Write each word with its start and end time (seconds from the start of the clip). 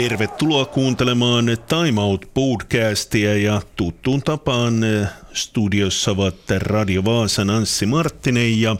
Tervetuloa 0.00 0.64
kuuntelemaan 0.64 1.44
Time 1.44 2.00
Out 2.00 2.30
podcastia 2.34 3.36
ja 3.36 3.62
tuttuun 3.76 4.22
tapaan 4.22 4.84
eh, 4.84 5.08
studiossa 5.32 6.10
ovat 6.10 6.36
Radio 6.56 7.04
Vaasan 7.04 7.50
Anssi 7.50 7.86
Marttinen 7.86 8.60
ja 8.60 8.76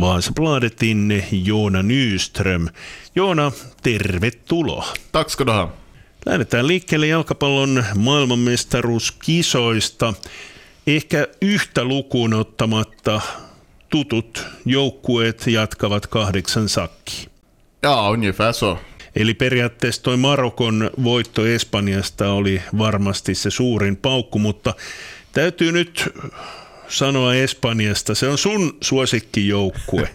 Vaasa 0.00 0.32
Bladetin 0.34 1.24
Joona 1.44 1.82
Nyström. 1.82 2.68
Joona, 3.14 3.52
tervetuloa. 3.82 4.86
Tack 5.12 5.30
ska 5.30 5.46
du 5.46 5.52
ha. 5.52 5.68
Lähdetään 6.26 6.66
liikkeelle 6.66 7.06
jalkapallon 7.06 7.84
maailmanmestaruuskisoista. 7.94 10.14
Ehkä 10.86 11.28
yhtä 11.42 11.84
lukuun 11.84 12.34
ottamatta 12.34 13.20
tutut 13.88 14.46
joukkueet 14.64 15.46
jatkavat 15.46 16.06
kahdeksan 16.06 16.68
sakki. 16.68 17.28
Ja, 17.82 18.10
ungefär 18.10 18.52
så. 18.52 18.78
Eli 19.16 19.34
periaatteessa 19.34 20.02
toi 20.02 20.16
Marokon 20.16 20.90
voitto 21.02 21.46
Espanjasta 21.46 22.30
oli 22.30 22.62
varmasti 22.78 23.34
se 23.34 23.50
suurin 23.50 23.96
paukku, 23.96 24.38
mutta 24.38 24.74
täytyy 25.32 25.72
nyt 25.72 26.14
sanoa 26.88 27.34
Espanjasta, 27.34 28.14
se 28.14 28.28
on 28.28 28.38
sun 28.38 28.76
suosikkijoukkue. 28.80 30.10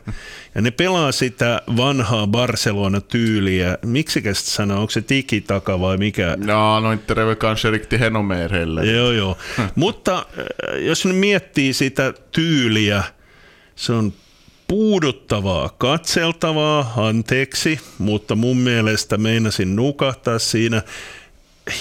Ja 0.55 0.61
ne 0.61 0.71
pelaa 0.71 1.11
sitä 1.11 1.61
vanhaa 1.77 2.27
Barcelona-tyyliä. 2.27 3.77
Miksikä 3.85 4.33
sitä 4.33 4.51
sanoo, 4.51 4.79
onko 4.79 4.91
se 4.91 5.01
tikitaka 5.01 5.79
vai 5.79 5.97
mikä? 5.97 6.37
No 6.37 6.77
kanske 7.39 7.71
riktigt 7.71 8.01
mer 8.27 8.51
heller. 8.51 8.85
Joo, 8.85 9.11
joo. 9.11 9.37
Mutta 9.76 10.17
äh, 10.17 10.81
jos 10.81 11.05
nyt 11.05 11.15
miettii 11.15 11.73
sitä 11.73 12.13
tyyliä, 12.31 13.04
se 13.76 13.93
on 13.93 14.13
puuduttavaa, 14.71 15.69
katseltavaa, 15.77 16.93
anteeksi, 16.97 17.79
mutta 17.97 18.35
mun 18.35 18.57
mielestä 18.57 19.17
meinasin 19.17 19.75
nukahtaa 19.75 20.39
siinä. 20.39 20.81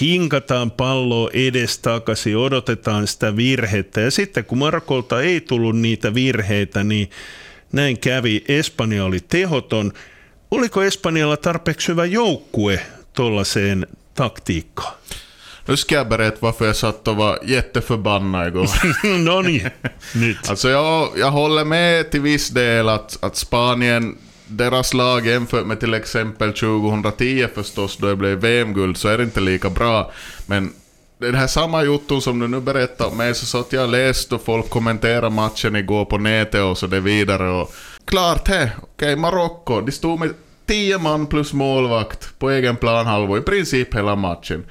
Hinkataan 0.00 0.70
palloa 0.70 1.30
edestakaisin, 1.32 2.36
odotetaan 2.36 3.06
sitä 3.06 3.36
virhettä 3.36 4.00
ja 4.00 4.10
sitten 4.10 4.44
kun 4.44 4.58
Markolta 4.58 5.22
ei 5.22 5.40
tullut 5.40 5.78
niitä 5.78 6.14
virheitä, 6.14 6.84
niin 6.84 7.10
näin 7.72 7.98
kävi. 7.98 8.44
Espanja 8.48 9.04
oli 9.04 9.20
tehoton. 9.28 9.92
Oliko 10.50 10.82
Espanjalla 10.82 11.36
tarpeeksi 11.36 11.88
hyvä 11.88 12.04
joukkue 12.04 12.80
tuollaiseen 13.12 13.86
taktiikkaan? 14.14 14.94
Nu 15.66 15.76
ska 15.76 15.94
jag 15.94 16.08
berätta 16.08 16.36
varför 16.40 16.66
jag 16.66 16.76
satt 16.76 17.08
och 17.08 17.16
var 17.16 17.38
jätteförbannad 17.42 18.48
igår. 18.48 18.68
no 19.24 19.42
niin, 19.42 19.70
nyt. 20.14 20.50
Alltså 20.50 20.68
jag, 20.68 21.08
jag 21.16 21.30
håller 21.30 21.64
med 21.64 22.10
till 22.10 22.20
viss 22.20 22.48
del 22.48 22.88
att, 22.88 23.24
att 23.24 23.36
Spanien, 23.36 24.18
deras 24.46 24.94
lag 24.94 25.26
jämfört 25.26 25.66
med 25.66 25.80
till 25.80 25.94
exempel 25.94 26.52
2010 26.52 27.46
förstås, 27.54 27.96
då 27.96 28.06
det 28.06 28.16
blev 28.16 28.38
VM-guld, 28.38 28.96
så 28.96 29.08
är 29.08 29.18
det 29.18 29.24
inte 29.24 29.40
lika 29.40 29.70
bra. 29.70 30.12
Men 30.46 30.72
den 31.18 31.34
här 31.34 31.46
samma 31.46 31.82
Jotton 31.82 32.22
som 32.22 32.38
du 32.38 32.48
nu 32.48 32.60
berättar 32.60 33.06
om 33.06 33.16
mig, 33.16 33.34
så 33.34 33.46
satt 33.46 33.72
jag 33.72 33.84
och 33.84 33.90
läste 33.90 34.34
och 34.34 34.44
folk 34.44 34.70
kommenterade 34.70 35.30
matchen 35.30 35.76
igår 35.76 36.04
på 36.04 36.18
nätet 36.18 36.62
och 36.62 36.78
så 36.78 36.86
det 36.86 37.00
vidare. 37.00 37.50
Och 37.50 37.72
klart 38.04 38.46
det, 38.46 38.72
okej 38.76 38.92
okay, 38.94 39.16
Marocko, 39.16 39.80
de 39.80 39.92
stod 39.92 40.20
med 40.20 40.30
10 40.66 40.98
man 40.98 41.26
plus 41.26 41.52
målvakt 41.52 42.38
på 42.38 42.50
egen 42.50 42.76
planhalva 42.76 43.38
i 43.38 43.40
princip 43.40 43.94
hela 43.94 44.16
matchen. 44.16 44.64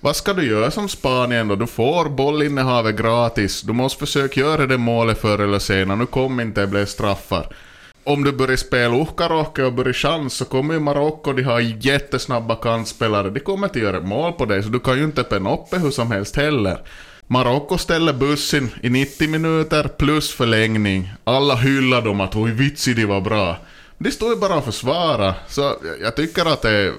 Vad 0.00 0.16
ska 0.16 0.32
du 0.32 0.46
göra 0.46 0.70
som 0.70 0.88
Spanien 0.88 1.48
då? 1.48 1.56
Du 1.56 1.66
får 1.66 2.08
bollinnehavet 2.08 2.96
gratis. 2.96 3.62
Du 3.62 3.72
måste 3.72 3.98
försöka 3.98 4.40
göra 4.40 4.66
det 4.66 4.78
målet 4.78 5.20
förr 5.20 5.38
eller 5.38 5.58
senare. 5.58 5.98
Nu 5.98 6.06
kom 6.06 6.40
inte, 6.40 6.60
det 6.60 6.66
blev 6.66 6.86
straffar. 6.86 7.56
Om 8.04 8.24
du 8.24 8.32
börjar 8.32 8.56
spela 8.56 8.96
uhkarohke 8.96 9.62
och 9.62 9.72
börjar 9.72 9.92
chans 9.92 10.34
så 10.34 10.44
kommer 10.44 10.74
ju 10.74 10.80
Marocko, 10.80 11.32
de 11.32 11.42
har 11.42 11.60
jättesnabba 11.60 12.54
kantspelare. 12.56 13.30
De 13.30 13.40
kommer 13.40 13.66
inte 13.66 13.78
göra 13.78 14.00
mål 14.00 14.32
på 14.32 14.44
dig, 14.44 14.62
så 14.62 14.68
du 14.68 14.80
kan 14.80 14.98
ju 14.98 15.04
inte 15.04 15.22
penna 15.22 15.54
upp 15.54 15.66
hur 15.70 15.90
som 15.90 16.10
helst 16.10 16.36
heller. 16.36 16.78
Marocko 17.26 17.78
ställer 17.78 18.12
bussen 18.12 18.70
i 18.82 18.90
90 18.90 19.28
minuter 19.28 19.88
plus 19.88 20.32
förlängning. 20.32 21.12
Alla 21.24 21.54
hyllar 21.54 22.02
dem 22.02 22.20
att 22.20 22.36
oj 22.36 22.50
vitsi 22.50 22.94
de 22.94 23.04
var 23.04 23.20
bra. 23.20 23.56
De 23.98 24.10
står 24.10 24.30
ju 24.30 24.36
bara 24.36 24.56
och 24.56 24.64
försvarar, 24.64 25.34
Så 25.48 25.76
jag 26.02 26.16
tycker 26.16 26.44
att 26.44 26.62
det 26.62 26.70
är 26.70 26.92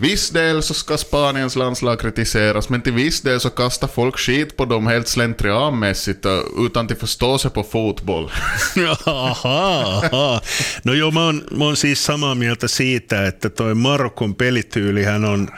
viss 0.00 0.30
del 0.30 0.62
så 0.62 0.74
ska 0.74 0.96
Spaniens 0.98 1.56
landslag 1.56 2.00
kritiseras, 2.00 2.68
men 2.68 2.82
till 2.82 2.92
viss 2.92 3.20
del 3.20 3.40
så 3.40 3.50
kastar 3.50 3.88
folk 3.88 4.18
skit 4.18 4.56
på 4.56 4.64
dem 4.64 4.86
helt 4.86 5.08
slentrianmässigt 5.08 6.26
utan 6.66 6.86
att 6.86 6.98
förstå 6.98 7.38
sig 7.38 7.50
på 7.50 7.62
fotboll. 7.62 8.30
Aha, 9.06 10.02
aha. 10.02 10.40
No 10.82 10.92
joo, 10.92 11.10
mä 11.10 11.26
oon, 11.26 11.44
mä 11.50 11.64
oon 11.64 11.76
siis 11.76 12.04
samaa 12.04 12.34
mieltä 12.34 12.68
siitä, 12.68 13.26
että 13.26 13.50
toi 13.50 13.74
Marokon 13.74 14.34
pelityylihän 14.34 15.24
on 15.24 15.48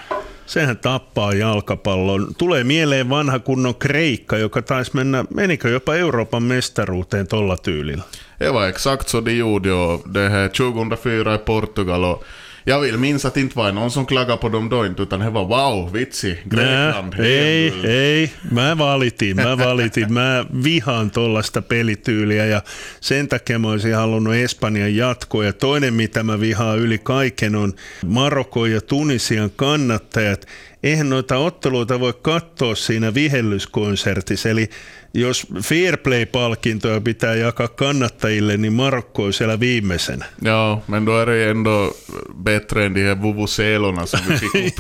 Sehän 0.47 0.79
tappaa 0.79 1.33
jalkapallon. 1.33 2.35
Tulee 2.39 2.65
mieleen 2.65 3.09
vanha 3.09 3.39
kunnon 3.39 3.75
Kreikka, 3.75 4.39
joka 4.39 4.63
taisi 4.63 4.91
mennä, 4.95 5.25
menikö 5.35 5.69
jopa 5.69 5.95
Euroopan 5.95 6.43
mestaruuteen 6.43 7.27
tolla 7.27 7.57
tyylillä? 7.57 8.03
Det 8.41 8.53
var 8.53 8.69
exakt 8.69 9.09
så 9.09 9.21
de 9.25 9.33
gjorde 9.33 9.71
det 10.15 10.29
här 10.29 10.49
2004 10.49 11.35
i 11.35 11.39
Portugal 11.39 12.05
och 12.05 12.25
jag 12.65 12.81
vill 12.81 12.99
minns 12.99 13.25
att 13.25 13.34
det 13.34 13.41
inte 13.41 13.59
var 13.59 13.73
någon 13.73 13.91
som 13.91 14.06
klagade 14.06 14.39
på 14.39 14.49
dem 14.49 14.69
då 14.69 14.87
inte, 14.87 15.03
utan 15.03 15.21
det 15.21 15.31
var 15.31 15.45
wow, 15.45 15.93
vitsi, 15.93 16.39
Grekland. 16.45 17.15
Nää, 17.19 17.27
ei, 17.27 17.73
ei, 17.84 18.33
mä 18.50 18.78
valitin, 18.78 19.37
mä 19.37 19.59
valitin, 19.59 20.12
mä 20.12 20.45
vihaan 20.65 21.11
tollasta 21.11 21.62
pelityyliä 21.62 22.47
ja 22.47 22.62
sen 23.00 23.28
takia 23.28 23.59
mä 23.59 23.69
olisin 23.69 23.95
halunnut 23.95 24.34
Espanjan 24.34 24.97
jatkoa. 24.97 25.45
Ja 25.45 25.53
toinen, 25.53 25.95
mitä 25.95 26.23
mä 26.23 26.41
vihaan 26.41 26.78
yli 26.78 26.99
kaiken, 26.99 27.56
on 27.56 27.73
Marokko 28.06 28.67
ja 28.67 28.81
Tunisian 28.81 29.50
kannattajat. 29.56 30.47
Eihän 30.82 31.09
noita 31.09 31.38
otteluita 31.38 32.00
voi 32.00 32.15
katsoa 32.22 32.75
siinä 32.75 33.15
vihellyskonsertissa, 33.15 34.48
eli 34.48 34.70
jos 35.15 35.47
Fairplay-palkintoja 35.62 37.00
pitää 37.00 37.34
jakaa 37.34 37.69
kannattajille, 37.69 38.56
niin 38.56 38.72
Marokko 38.72 39.25
on 39.25 39.32
siellä 39.32 39.60
viimeisenä. 39.60 40.25
Joo, 40.43 40.82
men 40.88 41.06
då 41.06 41.20
är 41.20 41.26
det 41.26 41.50
ändå 41.50 41.97
bättre 42.44 42.87
än 42.87 42.94
de 42.94 43.03
här 43.04 43.22
vuvuzelorna 43.22 44.06
som 44.06 44.20
vi 44.28 44.38
fick 44.38 44.78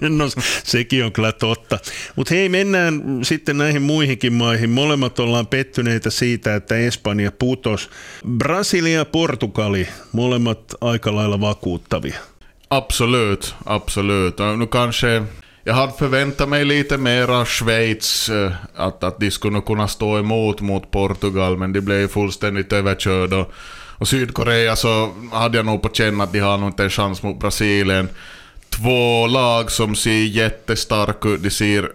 no, 0.00 0.24
sekin 0.64 1.04
on 1.04 1.12
kyllä 1.12 1.32
totta. 1.32 1.78
Mutta 2.16 2.34
hei, 2.34 2.48
mennään 2.48 3.02
sitten 3.22 3.58
näihin 3.58 3.82
muihinkin 3.82 4.32
maihin. 4.32 4.70
Molemmat 4.70 5.18
ollaan 5.18 5.46
pettyneitä 5.46 6.10
siitä, 6.10 6.54
että 6.54 6.76
Espanja 6.76 7.32
putos. 7.32 7.90
Brasilia 8.38 8.98
ja 8.98 9.04
Portugali, 9.04 9.88
molemmat 10.12 10.74
aika 10.80 11.14
lailla 11.14 11.40
vakuuttavia. 11.40 12.18
Absolut, 12.70 13.54
absolut. 13.66 14.36
Nu 14.56 14.66
kanske 14.66 15.22
jag 15.64 15.74
hade 15.74 15.92
förväntat 15.92 16.48
mig 16.48 16.64
lite 16.64 16.98
mera 16.98 17.44
Schweiz, 17.44 18.28
eh, 18.28 18.52
att, 18.76 19.04
att 19.04 19.20
de 19.20 19.30
skulle 19.30 19.60
kunna 19.60 19.88
stå 19.88 20.18
emot 20.18 20.60
mot 20.60 20.90
Portugal, 20.90 21.56
men 21.56 21.72
de 21.72 21.80
blev 21.80 22.00
ju 22.00 22.08
fullständigt 22.08 22.72
överkörda. 22.72 23.36
Och, 23.36 23.52
och 23.98 24.08
Sydkorea 24.08 24.76
så 24.76 25.12
hade 25.32 25.56
jag 25.56 25.66
nog 25.66 25.82
på 25.82 25.88
känn 25.88 26.20
att 26.20 26.32
de 26.32 26.38
har 26.38 26.58
nog 26.58 26.68
inte 26.68 26.84
en 26.84 26.90
chans 26.90 27.22
mot 27.22 27.40
Brasilien. 27.40 28.08
Två 28.68 29.26
lag 29.26 29.70
som 29.70 29.94
ser 29.94 30.24
jättestarka 30.24 31.28
ut, 31.28 31.42
de 31.42 31.50
ser 31.50 31.90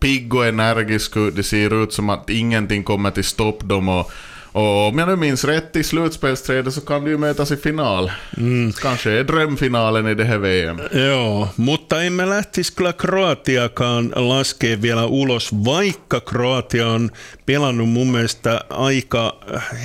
pigg 0.00 0.34
och 0.34 0.46
energiska 0.46 1.20
ut, 1.20 1.36
det 1.36 1.42
ser 1.42 1.82
ut 1.82 1.92
som 1.92 2.10
att 2.10 2.30
ingenting 2.30 2.84
kommer 2.84 3.10
till 3.10 3.24
stopp 3.24 3.60
dem. 3.62 3.88
Och, 3.88 4.12
och 4.52 4.88
om 4.88 4.98
jag 4.98 5.08
nu 5.08 5.16
minns 5.16 5.44
rätt 5.44 5.76
i 5.76 5.84
slutspelsträdet 5.84 6.74
så 6.74 6.80
kan 6.80 7.04
du 7.04 7.10
ju 7.10 7.18
mötas 7.18 7.52
i 7.52 7.56
final. 7.56 8.10
Mm. 8.36 8.72
Kanske 8.72 9.10
är 9.10 9.24
drömfinalen 9.24 10.08
i 10.08 10.14
det 10.14 10.24
här 10.24 10.38
VM. 10.38 10.80
Joo, 10.92 11.48
mutta 11.56 12.02
emme 12.02 12.26
lähtisi 12.26 12.72
kyllä 12.74 12.92
Kroatiakaan 12.92 14.12
laskea 14.16 14.82
vielä 14.82 15.06
ulos, 15.06 15.64
vaikka 15.64 16.20
Kroatia 16.20 16.88
on 16.88 17.10
pelannut 17.46 17.88
mun 17.88 18.12
mielestä 18.12 18.60
aika 18.70 19.36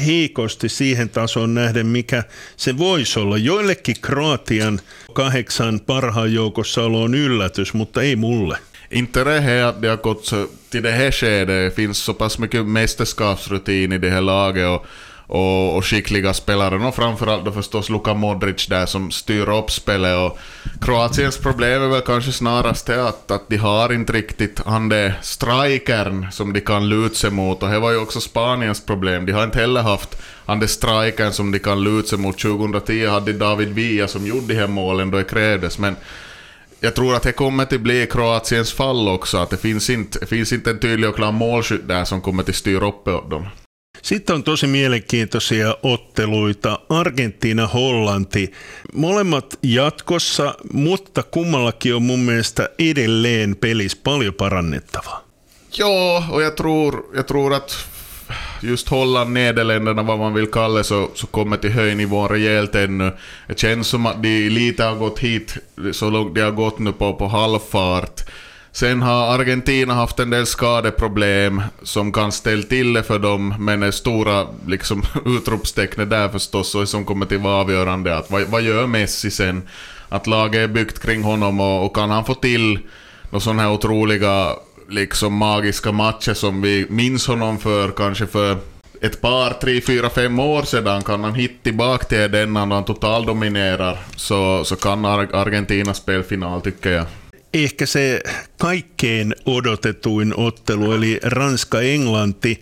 heikosti 0.05 0.69
siihen 0.69 1.09
tasoon 1.09 1.53
nähden, 1.53 1.87
mikä 1.87 2.23
se 2.57 2.77
voisi 2.77 3.19
olla. 3.19 3.37
Joillekin 3.37 3.95
Kroatian 4.01 4.79
kahdeksan 5.13 5.79
parhaan 5.79 6.33
joukossa 6.33 6.83
olo 6.83 7.01
on 7.01 7.15
yllätys, 7.15 7.73
mutta 7.73 8.01
ei 8.01 8.15
mulle. 8.15 8.57
Inte 8.95 9.23
det 9.23 9.39
här 9.39 9.63
att 9.63 9.81
det 9.81 9.87
har 9.87 9.97
gått 9.97 10.25
så, 10.25 10.47
till 10.69 10.83
det 10.83 10.91
här 10.91 11.11
skedet, 11.11 11.47
det 11.47 11.75
finns 11.75 11.97
så 11.97 12.13
pass 12.13 12.39
mycket 12.39 12.65
mästerskapsrutin 12.65 13.91
i 13.91 13.97
det 13.97 14.09
här 14.09 14.21
laget 14.21 14.67
och, 14.67 14.85
och, 15.27 15.77
och 15.77 15.85
skickliga 15.85 16.33
spelare. 16.33 16.87
Och 16.87 16.95
framförallt 16.95 17.45
då 17.45 17.51
förstås 17.51 17.89
Luka 17.89 18.13
Modric 18.13 18.67
där 18.67 18.85
som 18.85 19.11
styr 19.11 19.49
upp 19.49 19.71
spelet. 19.71 20.17
Och 20.17 20.39
Kroatiens 20.81 21.37
problem 21.37 21.81
är 21.81 21.87
väl 21.87 22.01
kanske 22.01 22.31
snarast 22.31 22.85
det 22.85 23.07
att, 23.07 23.31
att 23.31 23.49
de 23.49 23.57
har 23.57 23.93
inte 23.93 24.13
riktigt 24.13 24.61
han 24.65 24.89
det 24.89 25.13
strikern 25.21 26.31
som 26.31 26.53
de 26.53 26.61
kan 26.61 26.89
luta 26.89 27.15
sig 27.15 27.31
mot. 27.31 27.63
Och 27.63 27.69
det 27.69 27.79
var 27.79 27.91
ju 27.91 27.97
också 27.97 28.21
Spaniens 28.21 28.85
problem. 28.85 29.25
De 29.25 29.31
har 29.31 29.43
inte 29.43 29.59
heller 29.59 29.81
haft 29.81 30.21
han 30.45 30.59
det 30.59 30.67
strikern 30.67 31.31
som 31.31 31.51
de 31.51 31.59
kan 31.59 31.83
luta 31.83 32.07
sig 32.07 32.19
mot. 32.19 32.39
2010 32.39 33.07
hade 33.07 33.33
David 33.33 33.69
Villa 33.69 34.07
som 34.07 34.27
gjorde 34.27 34.47
de 34.47 34.59
här 34.59 34.67
målen 34.67 35.11
då 35.11 35.17
det 35.17 35.23
krävdes. 35.23 35.79
Men 35.79 35.95
jag 36.85 36.95
tror 36.95 37.15
att 37.15 37.23
det 37.23 37.31
kommer 37.31 37.63
att 37.63 37.81
bli 37.81 38.07
Kroatiens 38.07 38.73
fall 38.73 39.07
också, 39.07 39.37
att 39.37 39.49
det 39.49 39.57
finns 39.57 39.89
inte, 39.89 40.25
finns 40.25 40.53
inte 40.53 40.69
en 40.69 40.79
tydlig 40.79 41.09
och 41.09 41.15
klar 41.15 41.31
målskytt 41.31 41.87
där 41.87 42.05
som 42.05 42.21
kommer 42.21 42.43
att 42.43 42.55
styra 42.55 42.87
upp 42.87 43.05
dem. 43.05 43.47
Sitten 44.01 44.35
on 44.35 44.43
tosi 44.43 44.67
mielenkiintoisia 44.67 45.75
otteluita. 45.81 46.79
Argentiina-Hollanti. 46.89 48.53
Molemmat 48.93 49.57
jatkossa, 49.61 50.55
mutta 50.71 51.23
kummallakin 51.23 51.95
on 51.95 52.03
mun 52.03 52.19
mielestä 52.19 52.69
edelleen 52.79 53.55
pelis 53.55 53.95
paljon 53.95 54.33
parannettavaa. 54.33 55.21
Joo, 55.77 56.23
och 56.31 56.41
jag 56.41 56.57
tror, 56.57 57.05
jag 57.15 57.27
tror 57.27 57.53
att 57.53 57.94
just 58.61 58.89
Holland, 58.89 59.33
Nederländerna, 59.33 60.03
vad 60.03 60.19
man 60.19 60.33
vill 60.33 60.51
kalla 60.51 60.77
det, 60.77 60.83
så, 60.83 61.09
så 61.13 61.27
kommer 61.27 61.57
till 61.57 61.71
höjnivån 61.71 62.29
rejält 62.29 62.75
ännu. 62.75 63.11
Det 63.47 63.59
känns 63.59 63.87
som 63.87 64.05
att 64.05 64.23
de 64.23 64.49
lite 64.49 64.83
har 64.83 64.95
gått 64.95 65.19
hit 65.19 65.57
så 65.91 66.09
långt 66.09 66.35
de 66.35 66.41
har 66.41 66.51
gått 66.51 66.79
nu 66.79 66.91
på, 66.91 67.13
på 67.13 67.27
halvfart. 67.27 68.21
Sen 68.71 69.01
har 69.01 69.33
Argentina 69.35 69.93
haft 69.93 70.19
en 70.19 70.29
del 70.29 70.45
skadeproblem 70.45 71.61
som 71.83 72.11
kan 72.11 72.31
ställa 72.31 72.63
till 72.63 72.93
det 72.93 73.03
för 73.03 73.19
dem, 73.19 73.55
men 73.59 73.79
det 73.79 73.91
stora 73.91 74.47
liksom, 74.67 75.03
utropstecknet 75.25 76.09
där 76.09 76.29
förstås, 76.29 76.75
och 76.75 76.89
som 76.89 77.05
kommer 77.05 77.25
till 77.25 77.37
vara 77.37 77.61
avgörande, 77.61 78.17
att 78.17 78.31
vad, 78.31 78.43
vad 78.43 78.61
gör 78.61 78.87
Messi 78.87 79.31
sen? 79.31 79.61
Att 80.09 80.27
laget 80.27 80.59
är 80.59 80.67
byggt 80.67 80.99
kring 81.01 81.23
honom 81.23 81.59
och, 81.59 81.85
och 81.85 81.95
kan 81.95 82.09
han 82.09 82.25
få 82.25 82.33
till 82.33 82.79
några 83.29 83.39
sådana 83.39 83.61
här 83.61 83.71
otroliga 83.71 84.55
liksom 84.89 85.33
magiska 85.33 85.91
matcher 85.91 86.33
som 86.33 86.61
vi 86.61 86.85
minns 86.89 87.27
honom 87.27 87.59
för 87.59 87.91
kanske 87.91 88.27
för 88.27 88.57
ett 89.01 89.21
par, 89.21 89.53
tre, 89.53 89.81
fyra, 89.81 90.09
fem 90.09 90.39
år 90.39 90.63
sedan 90.63 91.03
kan 91.03 91.23
han 91.23 91.35
hitta 91.35 91.63
tillbaka 91.63 92.05
till 92.05 92.31
den 92.31 92.53
när 92.53 92.65
han 92.65 92.85
totaldominerar 92.85 93.97
så, 94.15 94.63
så 94.65 94.75
kan 94.75 95.05
Argentina 95.05 95.93
spela 95.93 96.23
final 96.23 96.61
tycker 96.61 96.91
jag. 96.91 97.05
Ehkä 97.53 97.85
se 97.87 98.21
kaikkein 98.57 99.33
odotetuin 99.45 100.33
ottelu 100.35 100.93
eli 100.93 101.19
Ranska-Englanti. 101.23 102.61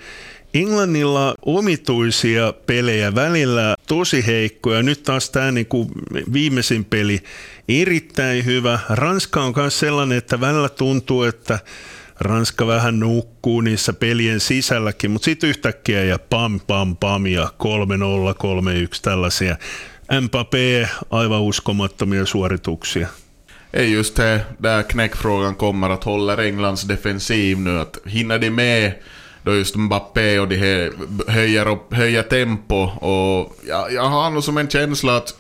Englannilla 0.53 1.35
omituisia 1.41 2.53
pelejä, 2.65 3.15
välillä 3.15 3.75
tosi 3.87 4.25
heikkoja. 4.25 4.81
Nyt 4.83 5.03
taas 5.03 5.29
tämä 5.29 5.51
niinku 5.51 5.91
viimeisin 6.33 6.85
peli 6.85 7.23
erittäin 7.67 8.45
hyvä. 8.45 8.79
Ranska 8.89 9.41
on 9.41 9.53
myös 9.55 9.79
sellainen, 9.79 10.17
että 10.17 10.41
välillä 10.41 10.69
tuntuu, 10.69 11.23
että 11.23 11.59
Ranska 12.19 12.67
vähän 12.67 12.99
nukkuu 12.99 13.61
niissä 13.61 13.93
pelien 13.93 14.39
sisälläkin, 14.39 15.11
mutta 15.11 15.25
sitten 15.25 15.49
yhtäkkiä 15.49 16.03
ja 16.03 16.19
pam 16.19 16.59
pam 16.59 16.95
pam 16.95 17.25
ja 17.25 17.43
3-0, 17.43 17.47
3-1 17.47 18.99
tällaisia. 19.01 19.57
Mbappé, 20.21 20.87
aivan 21.09 21.41
uskomattomia 21.41 22.25
suorituksia. 22.25 23.07
Är 23.73 23.83
just 23.83 24.15
det, 24.15 24.45
där 24.63 24.83
knäckfrågan 24.83 25.55
kommer 25.55 25.89
att 25.89 26.03
håller 26.03 26.37
Englands 26.37 26.83
defensiv 26.83 27.59
nu, 27.59 27.79
att 27.79 27.97
hinner 28.05 28.39
de 28.39 28.49
med 28.49 28.93
då 29.45 29.55
just 29.55 29.75
Mbappé 29.75 30.39
och 30.39 30.47
de 30.47 30.57
höjer, 31.27 31.95
höjer 31.95 32.23
tempo 32.23 32.75
och 32.83 33.57
jag, 33.67 33.93
jag 33.93 34.03
har 34.03 34.29
nog 34.29 34.43
som 34.43 34.57
en 34.57 34.69
känsla 34.69 35.17
att 35.17 35.35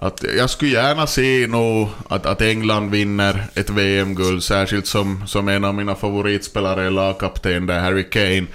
att 0.00 0.24
jag 0.36 0.50
skulle 0.50 0.70
gärna 0.70 1.06
se 1.06 1.46
nog 1.46 1.88
att, 2.08 2.26
att 2.26 2.42
England 2.42 2.90
vinner 2.90 3.44
ett 3.54 3.70
VM-guld, 3.70 4.42
särskilt 4.42 4.86
som, 4.86 5.26
som 5.26 5.48
en 5.48 5.64
av 5.64 5.74
mina 5.74 5.94
favoritspelare 5.94 6.86
är 6.86 6.90
lagkapten 6.90 7.66
där, 7.66 7.80
Harry 7.80 8.10
Kane. 8.10 8.46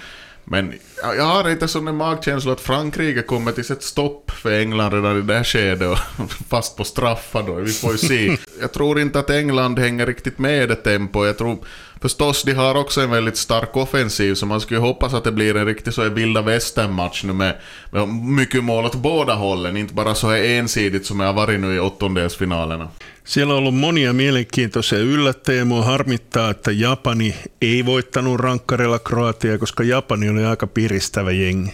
Men 0.46 0.74
jag 1.18 1.24
har 1.24 1.50
inte 1.50 1.68
sån 1.68 1.88
en 1.88 1.96
magkänsla 1.96 2.52
att 2.52 2.62
Frankrike 2.62 3.22
kommer 3.22 3.52
till 3.52 3.72
ett 3.72 3.84
stopp 3.84 4.32
för 4.32 4.60
England 4.60 4.94
redan 4.94 5.18
i 5.18 5.22
det 5.22 5.34
här 5.34 5.44
skedet 5.44 5.90
och 5.90 6.32
fast 6.50 6.78
på 6.78 6.84
straffar 6.84 7.44
då, 7.44 7.54
vi 7.56 7.72
får 7.72 7.92
ju 7.92 7.98
se. 7.98 8.38
Jag 8.62 8.72
tror 8.74 9.00
inte 9.00 9.20
att 9.20 9.30
England 9.30 9.80
hänger 9.80 10.06
riktigt 10.06 10.40
med 10.40 10.64
i 10.64 10.68
det 10.68 10.76
tempo. 10.76 11.26
Jag 11.26 11.38
tror 11.38 11.58
förstås, 12.04 12.44
de 12.44 12.54
har 12.54 12.76
också 12.76 13.02
en 13.02 13.12
väldigt 13.12 13.38
stark 13.38 13.78
offensiv, 13.78 14.36
så 14.36 14.46
man 14.46 14.62
skulle 14.62 14.80
hoppas 14.80 15.14
att 15.14 15.24
det 15.24 15.32
blir 15.32 15.56
en 15.56 15.66
riktig 15.66 15.94
så 15.94 16.10
vilda 16.10 16.42
västern-match 16.42 17.24
nu 17.24 17.34
med, 17.34 17.58
med 17.92 18.08
mycket 18.08 18.64
mål 18.64 18.86
åt 18.86 18.96
båda 18.96 19.34
hållen, 19.34 19.78
inte 19.78 19.94
bara 19.94 20.16
så 20.16 20.30
här 20.30 20.44
ensidigt 20.44 21.06
som 21.06 21.18
det 21.18 21.26
har 21.26 21.34
varit 21.34 21.60
nu 21.60 21.76
i 21.76 21.80
åttondelsfinalerna. 21.80 22.88
Siellä 23.24 23.54
on 23.54 23.58
ollut 23.60 23.74
monia 23.74 24.14
mielenkiintoisia 24.14 25.00
yllättäjiä. 25.00 25.66
Mua 25.66 25.84
harmittaa, 25.84 26.50
että 26.50 26.72
Japani 26.72 27.36
ei 27.62 27.86
voittanut 27.86 28.40
rankkarilla 28.40 29.00
Kroatia, 29.00 29.58
koska 29.58 29.84
Japani 29.84 30.30
oli 30.30 30.46
aika 30.46 30.68
piristävä 30.68 31.32
jengi. 31.32 31.74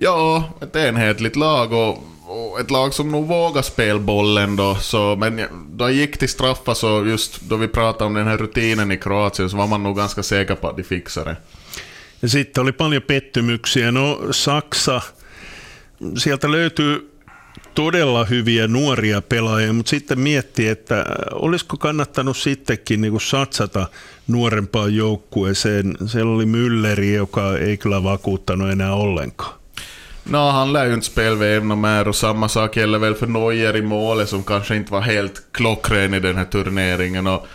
Ja, 0.00 0.42
ett 0.62 0.76
enhetligt 0.76 1.36
lag 1.36 1.72
och 1.72 2.17
ett 2.60 2.70
lag 2.70 2.94
som 2.94 3.12
nog 3.12 3.26
vågar 3.26 3.62
spela 3.62 3.98
bollen 3.98 4.56
då. 4.56 4.74
Så, 4.74 5.16
men 5.16 5.40
då 5.70 5.90
gick 5.90 6.18
till 6.18 6.28
straffar 6.28 6.74
så 6.74 7.04
just 7.06 7.40
då 7.40 7.56
vi 7.56 7.68
pratade 7.68 8.04
om 8.04 8.14
den 8.14 8.26
här 8.26 8.36
rutinen 8.38 8.92
i 8.92 8.96
Kroatien 8.96 9.50
så 9.50 9.56
var 9.56 9.66
man 9.66 9.82
nog 9.82 9.96
ganska 9.96 10.22
säker 10.22 10.54
på 10.54 10.68
att 10.68 10.76
de 10.76 10.82
fixar 10.82 11.24
det. 11.24 11.36
Ja 12.20 12.28
sitten 12.28 12.62
oli 12.62 12.72
paljon 12.72 13.02
pettymyksiä. 13.02 13.92
No 13.92 14.20
Saksa, 14.30 15.00
sieltä 16.16 16.50
löytyy 16.50 17.10
todella 17.74 18.24
hyviä 18.24 18.68
nuoria 18.68 19.22
pelaajia, 19.22 19.72
mutta 19.72 19.90
sitten 19.90 20.20
miettii, 20.20 20.68
että 20.68 21.04
olisiko 21.32 21.76
kannattanut 21.76 22.36
sittenkin 22.36 23.00
niin 23.00 23.20
satsata 23.20 23.86
nuorempaan 24.26 24.94
joukkueeseen. 24.94 25.96
Siellä 26.06 26.34
oli 26.34 26.44
Mülleri, 26.44 27.14
joka 27.14 27.58
ei 27.58 27.76
kyllä 27.76 28.02
vakuuttanut 28.02 28.70
enää 28.70 28.94
ollenkaan. 28.94 29.57
Nå, 30.30 30.50
han 30.50 30.72
lär 30.72 30.86
ju 30.86 30.94
inte 30.94 31.06
spela 31.06 31.36
VM 31.36 31.68
något 31.68 31.78
mer 31.78 32.08
och 32.08 32.16
samma 32.16 32.48
sak 32.48 32.76
gäller 32.76 32.98
väl 32.98 33.14
för 33.14 33.26
Neuer 33.26 33.76
i 33.76 33.82
målet 33.82 34.28
som 34.28 34.42
kanske 34.42 34.76
inte 34.76 34.92
var 34.92 35.00
helt 35.00 35.42
klockren 35.52 36.14
i 36.14 36.20
den 36.20 36.36
här 36.36 36.44
turneringen. 36.44 37.26
Och, 37.26 37.46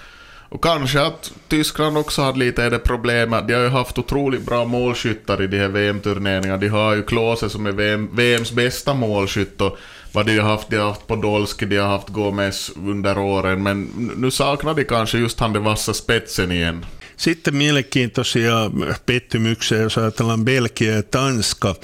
och 0.49 0.63
kanske 0.63 1.01
att 1.01 1.31
Tyskland 1.47 1.97
också 1.97 2.21
hade 2.21 2.39
lite 2.39 2.69
det 2.69 2.79
problemet. 2.79 3.47
De 3.47 3.53
har 3.53 3.61
ju 3.61 3.69
haft 3.69 3.97
otroligt 3.97 4.45
bra 4.45 4.65
målskyttar 4.65 5.41
i 5.41 5.47
de 5.47 5.57
här 5.57 5.67
VM-turneringarna. 5.67 6.57
De 6.57 6.67
har 6.67 6.95
ju 6.95 7.03
Klose 7.03 7.49
som 7.49 7.65
är 7.65 7.71
VM, 7.71 8.09
VMs 8.15 8.51
bästa 8.51 8.93
målskytt 8.93 9.61
och 9.61 9.77
vad 10.11 10.25
de 10.25 10.39
har 10.39 10.49
haft, 10.49 10.69
de 10.69 10.77
har 10.77 10.87
haft 10.87 11.07
Podolski, 11.07 11.65
de 11.65 11.77
har 11.77 11.87
haft 11.87 12.09
Gomes 12.09 12.71
under 12.75 13.17
åren, 13.17 13.63
men 13.63 13.83
nu 14.17 14.31
saknar 14.31 14.73
de 14.73 14.83
kanske 14.83 15.17
just 15.17 15.39
han 15.39 15.53
den 15.53 15.63
vassa 15.63 15.93
spetsen 15.93 16.51
igen. 16.51 16.85
Sitten 17.15 17.55
mielenkiintoisia 17.55 18.71
pettymyksiä, 19.05 19.81
jos 19.81 19.97
ajatellaan 19.97 20.45
Belgia 20.45 20.95
ja 20.95 21.03
Tanska. 21.03 21.75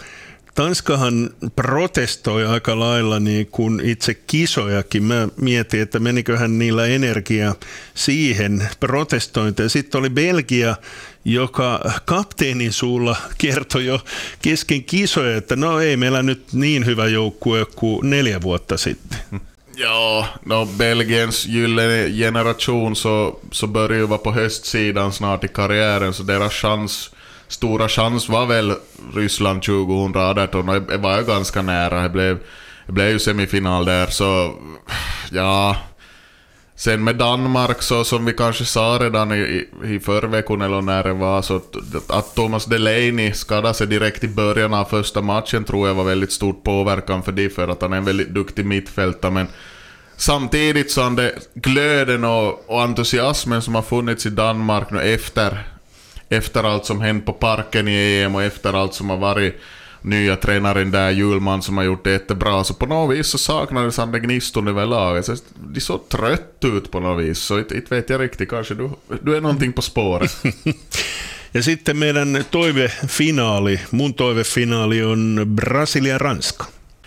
Tanskahan 0.60 1.30
protestoi 1.56 2.46
aika 2.46 2.80
lailla 2.80 3.20
niin 3.20 3.48
kuin 3.48 3.80
itse 3.84 4.14
kisojakin. 4.14 5.04
Mä 5.04 5.28
mietin, 5.42 5.82
että 5.82 6.00
meniköhän 6.00 6.60
niillä 6.60 6.86
energia 6.86 7.56
siihen 7.94 8.70
protestointiin. 8.80 9.70
Sitten 9.70 10.00
oli 10.00 10.10
Belgia, 10.10 10.76
joka 11.26 11.80
kapteenin 12.06 12.74
suulla 12.74 13.16
kertoi 13.38 13.86
jo 13.86 14.00
kesken 14.42 14.84
kisoja, 14.84 15.38
että 15.38 15.56
no 15.56 15.80
ei 15.80 15.98
meillä 15.98 16.24
nyt 16.24 16.54
niin 16.54 16.86
hyvä 16.86 17.08
joukkue 17.08 17.66
kuin 17.76 18.10
neljä 18.10 18.42
vuotta 18.42 18.78
sitten. 18.78 19.20
Ja, 19.78 20.26
no 20.46 20.66
Belgiens 20.66 21.48
gyllene 21.52 22.10
generation 22.10 22.96
så, 22.96 23.40
så 23.52 23.68
börjar 23.68 24.00
ju 24.00 24.10
vara 24.10 24.18
på 24.18 24.32
höstsidan 24.32 25.14
snart 25.14 25.44
i 25.44 25.48
karriären, 25.48 26.14
så 26.14 26.28
deras 26.28 26.54
chans 26.54 27.12
stora 27.50 27.88
chans 27.90 28.30
var 28.30 28.46
väl 28.46 28.74
Ryssland 29.14 29.64
2018 29.64 30.70
och 30.70 30.82
det 30.82 30.98
var 30.98 31.18
ju 31.18 31.26
ganska 31.26 31.62
nära. 31.62 32.04
Det 32.04 32.10
blev, 32.10 32.40
det 32.86 32.92
blev 32.92 33.10
ju 33.10 33.20
semifinal 33.20 33.86
där 33.86 34.08
så 34.08 34.54
ja... 35.32 35.78
Sen 36.76 37.04
med 37.04 37.16
Danmark 37.16 37.82
så 37.82 38.04
som 38.04 38.26
vi 38.26 38.34
kanske 38.34 38.66
sa 38.66 38.98
redan 39.02 39.32
i, 39.32 39.68
i 39.84 40.00
förveckan 40.00 40.62
eller 40.62 40.82
när 40.82 41.04
det 41.04 41.14
var 41.14 41.42
så 41.42 41.62
att 42.08 42.36
Thomas 42.36 42.66
Delaney 42.66 43.34
skadade 43.34 43.74
sig 43.74 43.88
direkt 43.88 44.24
i 44.24 44.28
början 44.28 44.74
av 44.74 44.86
första 44.86 45.22
matchen 45.22 45.64
tror 45.64 45.88
jag 45.88 45.96
var 45.96 46.04
väldigt 46.04 46.32
stort 46.32 46.64
påverkan 46.64 47.24
för 47.24 47.32
det 47.32 47.50
för 47.50 47.68
att 47.68 47.82
han 47.82 47.94
är 47.94 47.98
en 47.98 48.06
väldigt 48.06 48.30
duktig 48.30 48.66
mittfältare 48.66 49.32
men 49.32 49.48
samtidigt 50.18 50.92
så 50.92 51.02
han 51.02 51.16
det 51.16 51.34
glöden 51.54 52.24
och, 52.24 52.70
och 52.70 52.82
entusiasmen 52.82 53.62
som 53.62 53.76
har 53.76 53.82
funnits 53.82 54.26
i 54.26 54.30
Danmark 54.30 54.92
nu 54.92 55.02
efter 55.02 55.68
efter 56.30 56.64
allt 56.64 56.86
som 56.86 57.02
hänt 57.02 57.26
på 57.26 57.34
parken 57.34 57.88
i 57.88 58.22
EM 58.22 58.36
och 58.36 58.44
efter 58.44 58.74
allt 58.74 58.94
som 58.94 59.10
har 59.10 59.18
varit 59.18 59.62
nya 60.02 60.36
tränaren 60.36 60.92
där, 60.92 61.10
Julman, 61.10 61.62
som 61.62 61.78
har 61.78 61.84
gjort 61.84 62.04
det 62.04 62.12
jättebra, 62.12 62.64
så 62.64 62.74
på 62.74 62.86
något 62.86 63.18
vis 63.18 63.28
så 63.28 63.38
saknades 63.38 63.98
han 63.98 64.12
den 64.12 64.22
gniston 64.22 64.68
över 64.68 64.86
laget. 64.86 65.26
Så 65.26 65.36
de 65.56 65.82
såg 65.82 66.10
trött 66.10 66.64
ut 66.64 66.92
på 66.92 67.00
något 67.00 67.24
vis, 67.24 67.40
så 67.40 67.60
inte 67.60 67.82
vet 67.90 68.10
jag 68.10 68.22
riktigt, 68.22 68.50
kanske 68.50 68.74
du, 68.74 68.90
du 69.22 69.36
är 69.36 69.42
någonting 69.42 69.74
på 69.74 69.82
spåret. 69.82 70.44
ja 71.52 71.64
sitten 71.64 72.00
meidän 72.00 72.44
toivefinaali, 72.50 73.80
mun 73.90 74.14
toivefinaali 74.14 75.04
on 75.04 75.56
Brasilia-Ranska. 75.56 76.66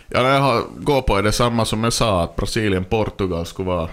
Ja, 0.08 0.28
jag 0.28 0.64
går 0.76 1.02
på 1.02 1.20
det 1.20 1.32
samma 1.32 1.64
som 1.64 1.84
jag 1.84 1.92
sa, 1.92 2.22
att 2.22 2.36
Brasilien-Portugal 2.36 3.46
skulle 3.46 3.66
vara 3.66 3.88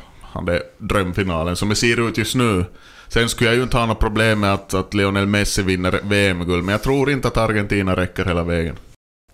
den 0.46 0.62
drömfinalen, 0.78 1.56
som 1.56 1.70
det 1.70 1.76
ser 1.76 2.08
ut 2.10 2.18
just 2.18 2.36
nu. 2.36 2.66
Sen 3.10 3.30
skulle 3.30 3.50
jag 3.50 3.58
ju 3.58 3.64
inte 3.64 3.78
ha 3.78 3.86
något 3.86 4.00
problem 4.00 4.40
med 4.40 4.54
att, 4.54 4.74
att 4.74 4.94
Lionel 4.94 5.28
Messi 5.28 5.64
vinner 5.64 6.00
VM-guld, 6.04 6.64
men 6.64 6.72
jag 6.72 6.84
tror 6.84 7.12
inte 7.12 7.28
att 7.28 7.38
Argentina 7.38 7.96
räcker 7.96 8.26
hela 8.26 8.44
vägen. 8.44 8.76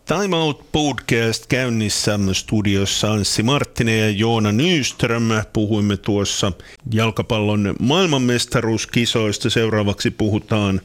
Time 0.07 0.37
Out 0.37 0.71
Podcast 0.71 1.51
käynnissä 1.51 2.19
studiossa 2.33 3.11
Anssi 3.11 3.43
Marttinen 3.43 3.99
ja 3.99 4.09
Joona 4.09 4.51
Nyström. 4.51 5.29
Puhuimme 5.53 5.97
tuossa 5.97 6.51
jalkapallon 6.91 7.75
maailmanmestaruuskisoista. 7.79 9.49
Seuraavaksi 9.49 10.11
puhutaan 10.11 10.81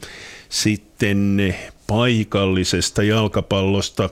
sitten 0.49 1.55
paikallisesta 1.87 3.03
jalkapallosta. 3.03 4.09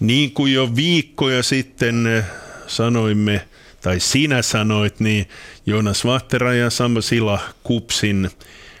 Niin 0.00 0.30
kuin 0.30 0.52
jo 0.52 0.76
viikkoja 0.76 1.42
sitten 1.42 2.24
sanoimme, 2.66 3.40
tai 3.82 4.00
sinä 4.00 4.42
sanoit, 4.42 5.00
niin 5.00 5.28
Jonas 5.66 6.04
Vahtera 6.04 6.54
ja 6.54 6.70
Samba 6.70 7.00
Sila 7.00 7.38
Kupsin 7.62 8.30